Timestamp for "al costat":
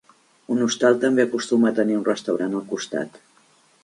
2.61-3.21